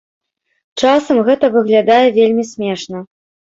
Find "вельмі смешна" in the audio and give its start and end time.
2.19-3.07